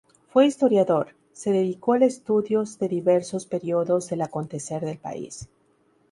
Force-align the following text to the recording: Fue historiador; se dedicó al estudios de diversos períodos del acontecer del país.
Fue 0.29 0.47
historiador; 0.47 1.09
se 1.31 1.51
dedicó 1.51 1.93
al 1.93 2.01
estudios 2.01 2.79
de 2.79 2.87
diversos 2.87 3.45
períodos 3.45 4.09
del 4.09 4.23
acontecer 4.23 4.83
del 4.83 4.97
país. 4.97 5.47